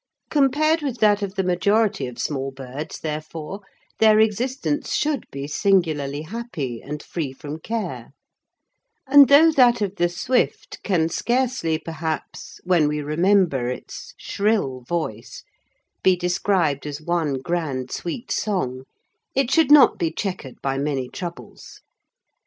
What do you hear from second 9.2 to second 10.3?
though that of the